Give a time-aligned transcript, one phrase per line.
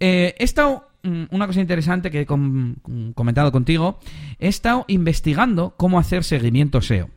[0.00, 2.76] Eh, he estado, mm, una cosa interesante que he com-
[3.14, 3.98] comentado contigo,
[4.38, 7.10] he estado investigando cómo hacer seguimiento SEO.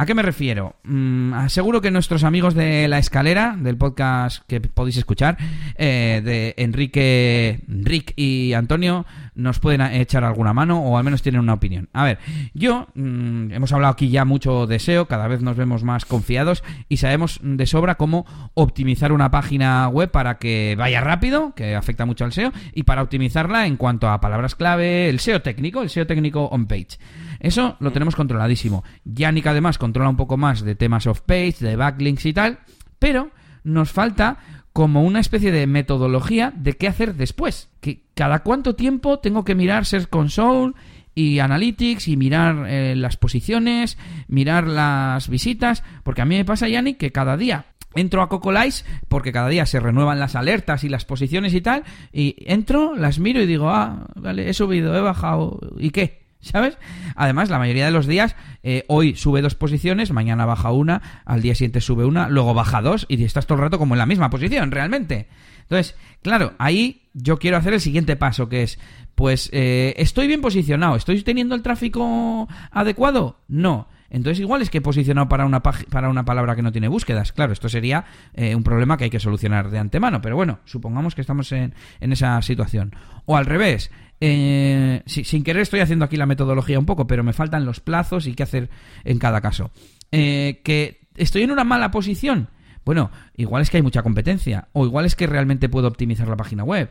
[0.00, 0.76] ¿A qué me refiero?
[0.84, 5.36] Mm, aseguro que nuestros amigos de La Escalera, del podcast que podéis escuchar,
[5.74, 11.40] eh, de Enrique, Rick y Antonio, nos pueden echar alguna mano o al menos tienen
[11.40, 11.88] una opinión.
[11.92, 12.20] A ver,
[12.54, 16.62] yo, mm, hemos hablado aquí ya mucho de SEO, cada vez nos vemos más confiados
[16.88, 22.06] y sabemos de sobra cómo optimizar una página web para que vaya rápido, que afecta
[22.06, 25.90] mucho al SEO, y para optimizarla en cuanto a palabras clave, el SEO técnico, el
[25.90, 26.98] SEO técnico on-page.
[27.40, 28.84] Eso lo tenemos controladísimo.
[29.04, 32.60] Yannick además controla un poco más de temas off-page, de backlinks y tal,
[32.98, 33.30] pero
[33.64, 34.38] nos falta
[34.72, 37.68] como una especie de metodología de qué hacer después.
[37.80, 40.74] Que cada cuánto tiempo tengo que mirar Search Console
[41.14, 43.98] y Analytics y mirar eh, las posiciones,
[44.28, 48.84] mirar las visitas, porque a mí me pasa, Yannick, que cada día entro a Cocolice
[49.08, 51.82] porque cada día se renuevan las alertas y las posiciones y tal,
[52.12, 56.27] y entro, las miro y digo, ah, vale, he subido, he bajado, ¿y qué?
[56.40, 56.78] ¿Sabes?
[57.16, 61.42] Además, la mayoría de los días, eh, hoy sube dos posiciones, mañana baja una, al
[61.42, 64.06] día siguiente sube una, luego baja dos y estás todo el rato como en la
[64.06, 65.28] misma posición, realmente.
[65.62, 68.78] Entonces, claro, ahí yo quiero hacer el siguiente paso, que es,
[69.14, 70.96] pues, eh, ¿estoy bien posicionado?
[70.96, 73.40] ¿Estoy teniendo el tráfico adecuado?
[73.48, 73.88] No.
[74.10, 77.32] Entonces igual es que he posicionado para una, para una palabra que no tiene búsquedas.
[77.32, 80.20] Claro, esto sería eh, un problema que hay que solucionar de antemano.
[80.22, 82.94] Pero bueno, supongamos que estamos en, en esa situación.
[83.26, 83.90] O al revés.
[84.20, 87.80] eh, si- sin querer estoy haciendo aquí la metodología un poco, pero me faltan los
[87.80, 88.70] plazos y qué hacer
[89.04, 89.70] en cada caso.
[90.10, 92.48] Eh, que estoy en una mala posición.
[92.84, 96.36] Bueno, igual es que hay mucha competencia, o igual es que realmente puedo optimizar la
[96.38, 96.90] página web.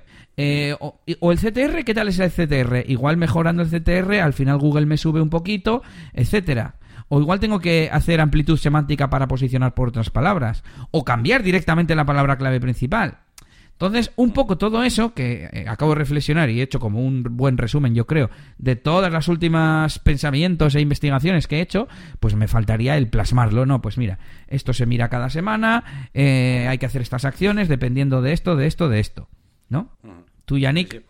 [0.79, 2.83] O, o el CTR, ¿qué tal es el CTR?
[2.88, 5.81] Igual mejorando el CTR, al final Google me sube un poquito,
[6.13, 6.75] etcétera.
[7.09, 10.63] O igual tengo que hacer amplitud semántica para posicionar por otras palabras.
[10.91, 13.19] O cambiar directamente la palabra clave principal.
[13.73, 17.22] Entonces, un poco todo eso, que eh, acabo de reflexionar y he hecho como un
[17.38, 21.88] buen resumen, yo creo, de todas las últimas pensamientos e investigaciones que he hecho,
[22.19, 23.79] pues me faltaría el plasmarlo, ¿no?
[23.79, 28.34] Pues mira, esto se mira cada semana, eh, hay que hacer estas acciones dependiendo de
[28.34, 29.29] esto, de esto, de esto,
[29.69, 29.91] ¿no?
[30.45, 31.03] Tú, Yannick,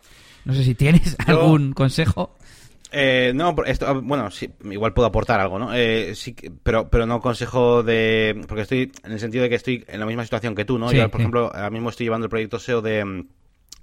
[0.44, 2.37] no sé si tienes Yo- algún consejo.
[2.92, 5.74] Eh, no, por esto, ah, bueno, sí, igual puedo aportar algo, ¿no?
[5.74, 8.40] Eh, sí, que- pero, pero no consejo de.
[8.48, 10.90] Porque estoy en el sentido de que estoy en la misma situación que tú, ¿no?
[10.90, 11.24] Sí, Yo, por sí.
[11.24, 13.26] ejemplo, ahora mismo estoy llevando el proyecto SEO de.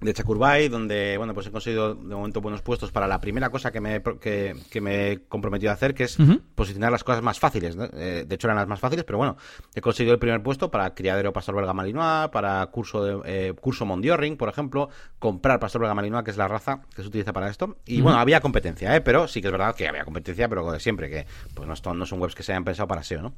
[0.04, 3.72] De Chacurbay, donde, bueno, pues he conseguido de momento buenos puestos para la primera cosa
[3.72, 6.18] que me, que, que me he comprometido a hacer, que es
[6.54, 7.74] posicionar las cosas más fáciles.
[7.74, 7.84] ¿no?
[7.94, 9.36] Eh, de hecho, eran las más fáciles, pero bueno,
[9.74, 13.86] he conseguido el primer puesto para criadero Pastor Belga Malinois, para curso de eh, curso
[13.86, 17.48] Mondiorring, por ejemplo, comprar Pastor Belga Malinois, que es la raza que se utiliza para
[17.48, 17.78] esto.
[17.86, 19.00] Y bueno, había competencia, ¿eh?
[19.00, 21.94] pero sí que es verdad que había competencia, pero de siempre, que pues no, esto-
[21.94, 23.34] no son webs que se hayan pensado para SEO, ¿no?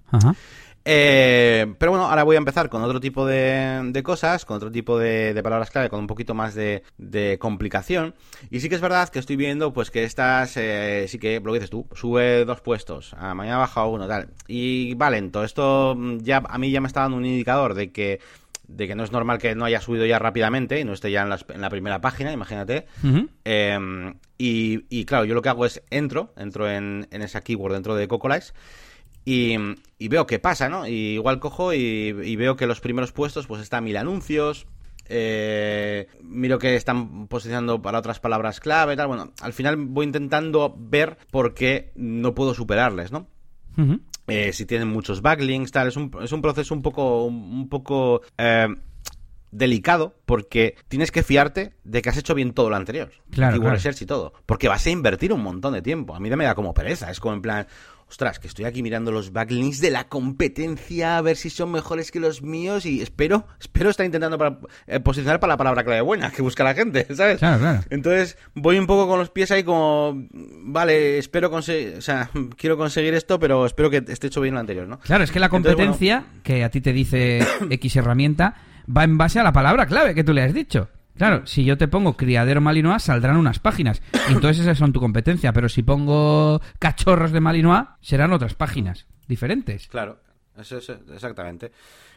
[0.89, 4.71] Eh, pero bueno, ahora voy a empezar con otro tipo de, de cosas, con otro
[4.71, 8.17] tipo de, de palabras clave, con un poquito más de, de complicación.
[8.51, 11.53] Y sí que es verdad que estoy viendo, pues que estas, eh, sí que, lo
[11.53, 14.31] que dices tú, sube dos puestos, ah, mañana baja uno, tal.
[14.49, 15.45] Y va lento.
[15.45, 18.19] Esto mm, ya a mí ya me está dando un indicador de que
[18.69, 21.23] de que no es normal que no haya subido ya rápidamente y no esté ya
[21.23, 22.87] en, las- en la primera página, imagínate.
[23.45, 27.75] Eh, y, y claro, yo lo que hago es entro, entro en, en esa keyword
[27.75, 28.53] dentro de Cocolice
[29.25, 29.57] y,
[29.99, 30.87] y veo qué pasa, ¿no?
[30.87, 34.67] Y igual cojo y, y veo que los primeros puestos pues están mil anuncios.
[35.09, 39.09] Eh, miro que están posicionando para otras palabras clave, tal.
[39.09, 43.29] Bueno, al final voy intentando ver por qué no puedo superarles, ¿no?
[44.27, 45.89] Eh, si tienen muchos backlinks, tal.
[45.89, 48.69] Es un, es un proceso un poco, un poco eh,
[49.51, 53.11] delicado porque tienes que fiarte de que has hecho bien todo lo anterior.
[53.31, 53.77] Claro, Keyword claro.
[53.77, 54.33] research y todo.
[54.47, 56.15] Porque vas a invertir un montón de tiempo.
[56.15, 57.11] A mí me da como pereza.
[57.11, 57.67] Es como en plan,
[58.09, 62.11] ostras, que estoy aquí mirando los backlinks de la competencia a ver si son mejores
[62.11, 66.01] que los míos y espero, espero estar intentando para, eh, posicionar para la palabra clave
[66.03, 67.39] buena que busca la gente, ¿sabes?
[67.39, 67.81] Claro, claro.
[67.91, 72.77] Entonces voy un poco con los pies ahí como, vale, espero conseguir, o sea, quiero
[72.77, 74.99] conseguir esto, pero espero que esté hecho bien lo anterior, ¿no?
[75.01, 77.41] Claro, es que la Entonces, bueno, competencia que a ti te dice
[77.71, 78.55] X herramienta
[78.95, 80.89] va en base a la palabra clave que tú le has dicho.
[81.17, 84.03] Claro, si yo te pongo criadero malinois, saldrán unas páginas.
[84.29, 85.53] Entonces esas son tu competencia.
[85.53, 89.89] Pero si pongo cachorros de malinois, serán otras páginas diferentes.
[89.89, 90.21] Claro,
[90.59, 91.73] eso es exactamente.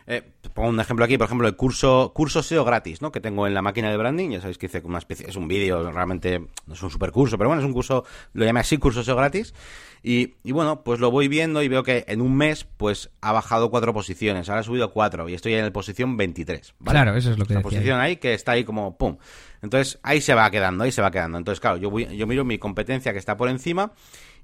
[0.07, 3.11] Eh, pongo un ejemplo aquí, por ejemplo, el curso, curso SEO gratis, ¿no?
[3.11, 4.29] Que tengo en la máquina de branding.
[4.29, 7.37] Ya sabéis que hice una especie, es un vídeo, realmente no es un super curso,
[7.37, 8.03] pero bueno, es un curso,
[8.33, 9.53] lo llamé así, curso SEO gratis.
[10.01, 13.31] Y, y bueno, pues lo voy viendo y veo que en un mes, pues ha
[13.31, 16.73] bajado cuatro posiciones, ahora ha subido cuatro y estoy en la posición 23.
[16.79, 16.95] ¿vale?
[16.95, 19.17] Claro, eso es lo que La posición ahí que está ahí como pum.
[19.61, 21.37] Entonces ahí se va quedando, ahí se va quedando.
[21.37, 23.91] Entonces, claro, yo, voy, yo miro mi competencia que está por encima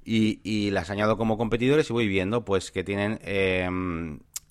[0.05, 3.67] y, y las añado como competidores y voy viendo pues que tienen eh,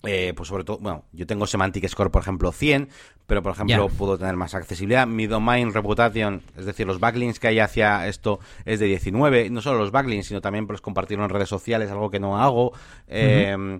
[0.07, 2.89] eh, pues sobre todo, bueno, yo tengo Semantic Score, por ejemplo, 100,
[3.25, 5.07] pero por ejemplo puedo tener más accesibilidad.
[5.07, 9.49] Mi domain reputation, es decir, los backlinks que hay hacia esto es de 19.
[9.49, 12.73] No solo los backlinks, sino también pues, compartirlo en redes sociales, algo que no hago.
[13.07, 13.79] Eh,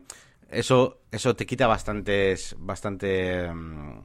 [0.49, 3.51] eso, eso te quita bastantes, bastante...
[3.51, 4.01] Mm,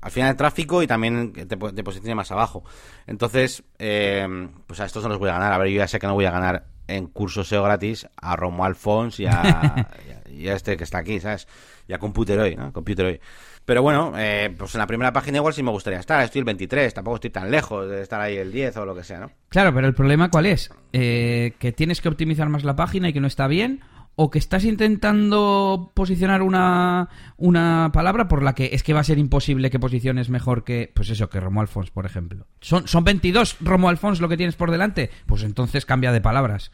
[0.00, 2.62] al final el tráfico y también te, te posiciona más abajo.
[3.06, 5.54] Entonces, eh, pues a estos no los voy a ganar.
[5.54, 8.36] A ver, yo ya sé que no voy a ganar en cursos SEO gratis a
[8.36, 9.88] Romo Alfons y a,
[10.30, 11.46] y a, este que está aquí, ¿sabes?
[11.86, 12.72] Y a Computer ¿no?
[12.72, 13.20] Computer
[13.64, 16.22] Pero bueno, eh, pues en la primera página igual sí me gustaría estar.
[16.22, 19.04] Estoy el 23, tampoco estoy tan lejos de estar ahí el 10 o lo que
[19.04, 19.30] sea, ¿no?
[19.48, 20.70] Claro, pero el problema ¿cuál es?
[20.92, 23.80] Eh, que tienes que optimizar más la página y que no está bien
[24.16, 29.04] o que estás intentando posicionar una, una palabra por la que es que va a
[29.04, 32.46] ser imposible que posiciones mejor que, pues eso, que Romo Alfons, por ejemplo.
[32.60, 35.10] ¿Son, son 22 Romo Alfons lo que tienes por delante?
[35.26, 36.70] Pues entonces cambia de palabras.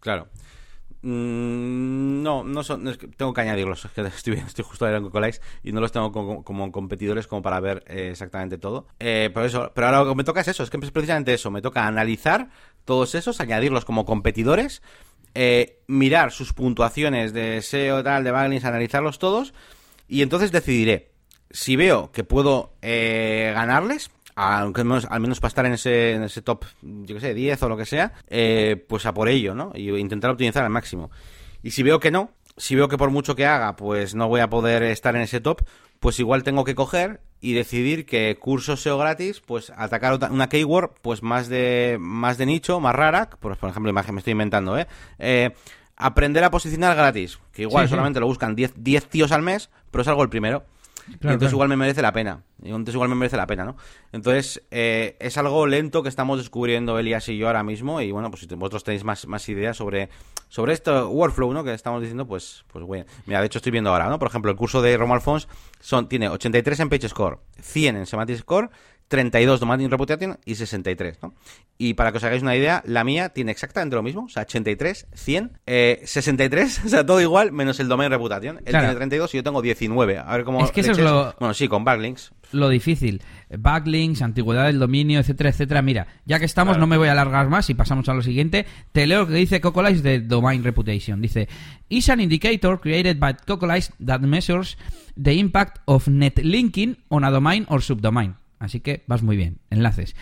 [0.00, 0.28] Claro.
[1.08, 2.84] Mm, no, no son,
[3.16, 3.84] tengo que añadirlos.
[3.84, 7.42] Es que estoy, estoy justo ahí en Cocolais y no los tengo como, competidores como
[7.42, 8.88] para ver eh, exactamente todo.
[8.98, 11.32] Eh, pero eso, pero ahora lo que me toca es eso, es que es precisamente
[11.32, 11.50] eso.
[11.50, 12.48] Me toca analizar
[12.84, 14.82] todos esos, añadirlos como competidores
[15.38, 19.52] eh, mirar sus puntuaciones de SEO, tal, de backlinks, analizarlos todos,
[20.08, 21.10] y entonces decidiré
[21.50, 26.22] si veo que puedo eh, ganarles, al menos, al menos para estar en ese, en
[26.22, 29.54] ese top, yo que sé, 10 o lo que sea, eh, pues a por ello,
[29.54, 29.72] ¿no?
[29.74, 31.10] Y intentar optimizar al máximo.
[31.62, 34.40] Y si veo que no, si veo que por mucho que haga, pues no voy
[34.40, 35.62] a poder estar en ese top,
[36.00, 40.90] pues igual tengo que coger y decidir que curso SEO gratis, pues atacar una keyword
[41.00, 44.78] pues más de más de nicho, más rara, por, por ejemplo, imagen me estoy inventando,
[44.78, 44.86] ¿eh?
[45.18, 45.54] eh
[45.96, 48.74] aprender a posicionar gratis, que igual solamente lo buscan 10
[49.08, 50.66] tíos al mes, pero es algo el primero
[51.12, 52.42] entonces igual me merece la pena.
[52.62, 53.76] Y entonces igual me merece la pena, ¿no?
[54.12, 58.00] Entonces, eh, es algo lento que estamos descubriendo Elias y yo ahora mismo.
[58.00, 60.08] Y bueno, pues si vosotros tenéis más, más ideas sobre,
[60.48, 61.64] sobre esto workflow, ¿no?
[61.64, 63.04] Que estamos diciendo, pues, pues bueno.
[63.26, 64.18] Mira, de hecho estoy viendo ahora, ¿no?
[64.18, 65.48] Por ejemplo, el curso de Romo Alfons
[65.80, 68.70] son, tiene 83 en PageScore, 100 en Semantic Score
[69.08, 71.34] 32 Domain Reputation y 63, ¿no?
[71.78, 74.42] Y para que os hagáis una idea, la mía tiene exactamente lo mismo, o sea,
[74.42, 75.58] 83, 100,
[76.04, 78.58] 63, o sea, todo igual, menos el Domain Reputation.
[78.64, 80.18] Él tiene 32 y yo tengo 19.
[80.18, 80.64] A ver cómo...
[80.64, 81.34] Es que eso es lo...
[81.38, 82.32] Bueno, sí, con backlinks.
[82.52, 83.22] Lo difícil.
[83.50, 85.82] Backlinks, antigüedad del dominio, etcétera, etcétera.
[85.82, 88.66] Mira, ya que estamos, no me voy a alargar más y pasamos a lo siguiente.
[88.92, 91.20] Te leo lo que dice Cocolice de Domain Reputation.
[91.20, 91.48] Dice,
[91.88, 94.78] is an indicator created by Cocolice that measures
[95.16, 98.36] the impact of net linking on a domain or subdomain.
[98.58, 99.58] Así que vas muy bien.
[99.70, 100.14] Enlaces.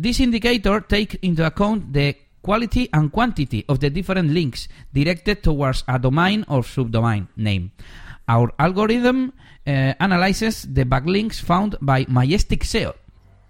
[0.00, 5.84] This indicator takes into account the quality and quantity of the different links directed towards
[5.86, 7.70] a domain or subdomain name.
[8.28, 9.32] Our algorithm
[9.66, 12.94] uh, analyzes the backlinks found by Majestic SEO,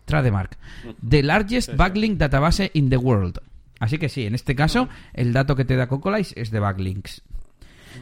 [0.06, 0.56] trademark,
[1.02, 3.38] the largest backlink database in the world.
[3.80, 7.22] Así que sí, en este caso, el dato que te da Cocolice es de backlinks.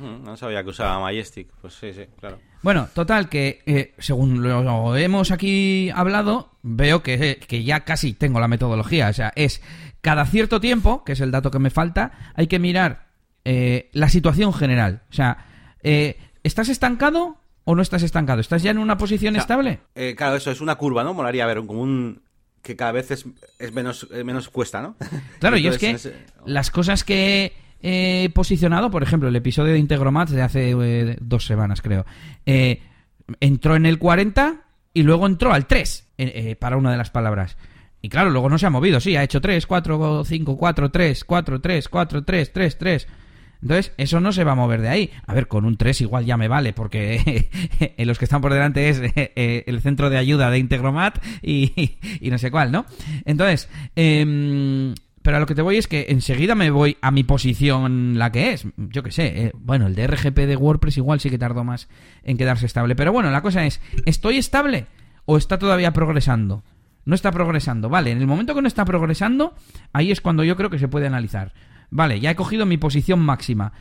[0.00, 1.48] No sabía que usaba Majestic.
[1.60, 2.38] Pues sí, sí, claro.
[2.62, 8.48] Bueno, total, que eh, según lo hemos aquí hablado, veo que, ya casi tengo la
[8.48, 9.08] metodología.
[9.08, 9.62] O sea, es
[10.00, 13.08] cada cierto tiempo, que es el dato que me falta, hay que mirar
[13.44, 15.02] eh, la situación general.
[15.10, 15.46] O sea,
[15.82, 18.40] eh, ¿estás estancado o no estás estancado?
[18.40, 19.81] ¿Estás ya en una posición estable?
[20.16, 21.14] claro, eso es una curva, ¿no?
[21.14, 22.22] Molaría ver como un
[22.62, 23.25] que cada vez es,
[23.72, 24.96] menos, menos cuesta, ¿no?
[25.38, 25.96] Claro, y es que
[26.44, 31.47] las cosas que eh, posicionado, por ejemplo, el episodio de Integromat de hace eh, dos
[31.47, 32.05] semanas, creo.
[32.44, 32.82] Eh,
[33.41, 34.62] entró en el 40
[34.93, 37.56] y luego entró al 3 eh, para una de las palabras.
[38.03, 41.25] Y claro, luego no se ha movido, sí, ha hecho 3, 4, 5, 4, 3,
[41.25, 43.09] 4, 3, 4, 3, 3, 3.
[43.62, 45.11] Entonces, eso no se va a mover de ahí.
[45.26, 47.50] A ver, con un 3 igual ya me vale, porque
[47.97, 52.31] en los que están por delante es el centro de ayuda de Integromat y, y
[52.31, 52.87] no sé cuál, ¿no?
[53.26, 57.25] Entonces, eh, pero a lo que te voy es que enseguida me voy a mi
[57.25, 58.67] posición, la que es.
[58.77, 59.27] Yo qué sé.
[59.27, 61.89] Eh, bueno, el de RGP de WordPress igual sí que tardó más
[62.23, 62.97] en quedarse estable.
[62.97, 64.87] Pero bueno, la cosa es, ¿estoy estable
[65.27, 66.65] o está todavía progresando?
[67.05, 67.91] No está progresando.
[67.91, 69.55] Vale, en el momento que no está progresando,
[69.93, 71.53] ahí es cuando yo creo que se puede analizar.
[71.91, 73.73] Vale, ya he cogido mi posición máxima.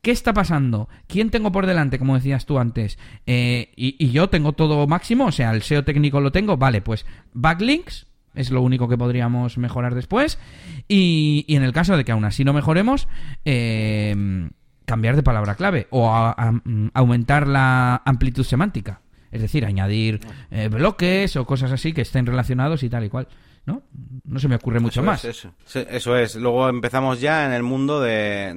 [0.00, 0.88] ¿Qué está pasando?
[1.08, 2.98] ¿Quién tengo por delante, como decías tú antes?
[3.26, 6.56] Eh, y, y yo tengo todo máximo, o sea, el SEO técnico lo tengo.
[6.56, 10.38] Vale, pues backlinks, es lo único que podríamos mejorar después.
[10.88, 13.08] Y, en el caso de que aún así no mejoremos,
[13.44, 14.48] eh,
[14.84, 19.00] cambiar de palabra clave o mm, aumentar la amplitud semántica.
[19.32, 23.28] Es decir, añadir eh, bloques o cosas así que estén relacionados y tal y cual.
[23.66, 23.82] ¿No?
[24.24, 25.24] No se me ocurre mucho más.
[25.24, 25.52] eso.
[25.66, 26.16] eso.
[26.16, 26.36] es.
[26.36, 28.54] Luego empezamos ya en el mundo de,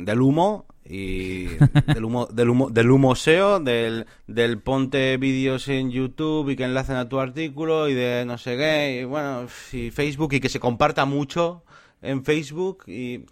[0.00, 1.44] del humo y
[1.86, 6.96] del humo, del humo, del humoseo, del, del ponte vídeos en YouTube y que enlacen
[6.96, 10.60] a tu artículo y de no sé qué, y bueno, y Facebook y que se
[10.60, 11.62] comparta mucho
[12.00, 13.26] en Facebook y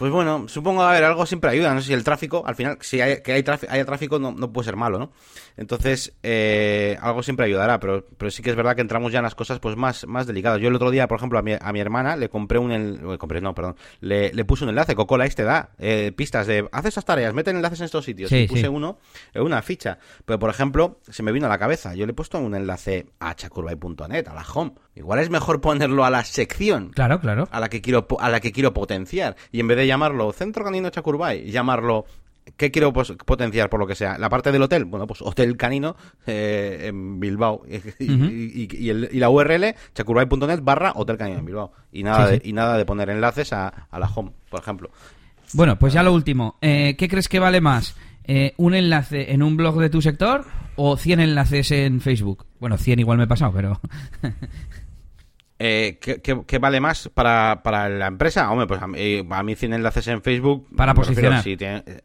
[0.00, 1.74] Pues bueno, supongo, a ver, algo siempre ayuda.
[1.74, 4.32] No sé si el tráfico, al final, si hay, que hay tráfico, haya tráfico no,
[4.32, 5.12] no, puede ser malo, ¿no?
[5.58, 9.24] Entonces, eh, algo siempre ayudará, pero, pero sí que es verdad que entramos ya en
[9.24, 10.58] las cosas pues más, más delicadas.
[10.58, 12.70] Yo el otro día, por ejemplo, a mi, a mi hermana le compré un...
[13.10, 13.76] Le compré, no, perdón.
[14.00, 14.94] Le, le puse un enlace.
[14.94, 16.66] Coca-Cola te da eh, pistas de...
[16.72, 18.30] Haz esas tareas, mete enlaces en estos sitios.
[18.30, 18.68] Sí, y puse sí.
[18.68, 19.00] uno
[19.34, 19.98] en una ficha.
[20.24, 21.94] Pero, por ejemplo, se me vino a la cabeza.
[21.94, 24.72] Yo le he puesto un enlace a chacurbay.net, a la home.
[24.96, 27.48] Igual es mejor ponerlo a la sección Claro, claro.
[27.52, 30.64] a la que quiero a la que quiero potenciar y en vez de llamarlo Centro
[30.64, 32.04] Canino Chacurbay llamarlo
[32.56, 34.18] ¿Qué quiero potenciar por lo que sea?
[34.18, 34.84] ¿La parte del hotel?
[34.86, 35.94] Bueno, pues Hotel Canino
[36.26, 37.62] eh, en Bilbao.
[37.68, 41.72] Y, y- y- y el- y la URL, chacurbay.net barra Hotel Canino en Bilbao.
[41.92, 42.40] Y nada, Sí, sí.
[42.40, 44.90] De, y nada de poner enlaces a, a la home, por ejemplo.
[45.52, 46.56] Bueno, pues ya lo último.
[46.60, 47.94] Eh, ¿Qué crees que vale más?
[48.24, 50.44] Eh, ¿Un enlace en un blog de tu sector
[50.76, 52.46] o 100 enlaces en Facebook?
[52.60, 53.80] Bueno, 100 igual me he pasado, pero...
[55.62, 58.50] Eh, ¿qué, qué- qué vale más para, para la empresa?
[58.50, 60.66] Hombre, pues a mí, a mí 100 enlaces en Facebook.
[60.74, 61.42] Para posicionar.
[61.42, 62.00] si tiene- eh,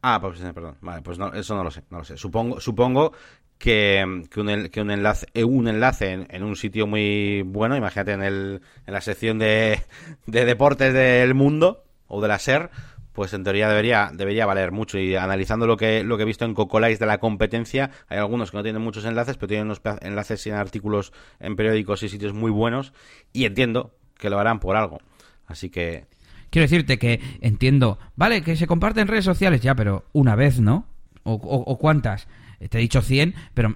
[0.00, 0.76] ah, para posicionar, perdón.
[0.80, 2.16] Vale, pues no, eso no lo sé, no lo sé.
[2.16, 3.12] Supongo, supongo
[3.58, 7.76] que, que, un, que un enlace, eh, un enlace en, en un sitio muy bueno,
[7.76, 9.80] imagínate en, el, en la sección de,
[10.26, 12.70] de deportes del mundo o de la SER,
[13.14, 14.98] pues en teoría debería, debería valer mucho.
[14.98, 18.50] Y analizando lo que, lo que he visto en Cocolais de la competencia, hay algunos
[18.50, 22.34] que no tienen muchos enlaces, pero tienen unos enlaces en artículos en periódicos y sitios
[22.34, 22.92] muy buenos.
[23.32, 24.98] Y entiendo que lo harán por algo.
[25.46, 26.06] Así que,
[26.50, 30.60] Quiero decirte que entiendo, vale, que se comparte en redes sociales, ya, pero una vez,
[30.60, 30.86] ¿no?
[31.24, 32.28] ¿O, o- o cuántas?
[32.70, 33.74] Te he dicho 100, pero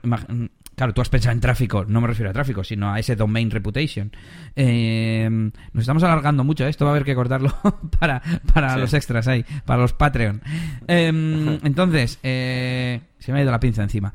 [0.78, 3.50] claro, tú has pensado en tráfico, no me refiero a tráfico, sino a ese domain
[3.50, 4.12] reputation.
[4.56, 6.70] Eh, nos estamos alargando mucho, ¿eh?
[6.70, 7.52] esto va a haber que cortarlo
[7.98, 8.22] para,
[8.54, 8.80] para Sí.
[8.80, 10.40] los extras ahí, para los Patreon.
[10.86, 11.08] Eh,
[11.64, 14.14] entonces, eh, se me ha ido la pinza encima.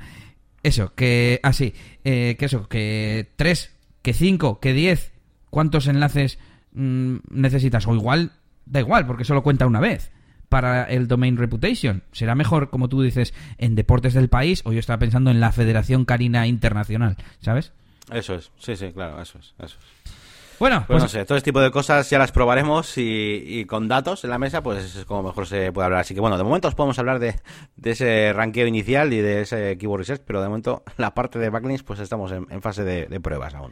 [0.64, 5.12] Eso, que así, que eso, que 3, que 5, que 10,
[5.50, 6.40] ¿cuántos enlaces
[6.72, 7.86] mm, necesitas?
[7.88, 8.32] O igual,
[8.66, 10.12] da igual, porque solo cuenta una vez
[10.54, 12.04] para el domain reputation.
[12.12, 15.52] Será mejor, como tú dices, en deportes del país o yo estaba pensando en la
[15.52, 17.74] Federación Carina Internacional, ¿sabes?
[18.12, 18.52] eso es.
[18.60, 19.56] Sí, sí, claro, eso es.
[19.58, 20.14] Eso es.
[20.60, 23.66] Bueno, Pues pues no sé, todo este tipo de cosas ya las probaremos y, y
[23.66, 26.02] con datos en la mesa, pues es como mejor se puede hablar.
[26.02, 27.34] Así que bueno, de momento os podemos hablar de,
[27.76, 31.50] de ese ranqueo inicial y de ese keyword research, pero de momento la parte de
[31.50, 33.72] backlinks, pues estamos en, en fase de, de pruebas aún.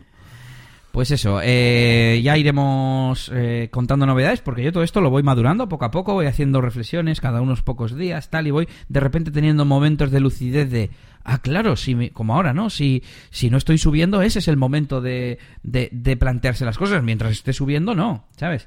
[0.91, 5.69] Pues eso, eh, ya iremos eh, contando novedades porque yo todo esto lo voy madurando
[5.69, 9.31] poco a poco, voy haciendo reflexiones cada unos pocos días, tal, y voy de repente
[9.31, 10.89] teniendo momentos de lucidez de,
[11.23, 12.69] ah, claro, si como ahora, ¿no?
[12.69, 17.01] Si, si no estoy subiendo, ese es el momento de, de, de plantearse las cosas,
[17.03, 18.59] mientras esté subiendo, no, ¿sabes?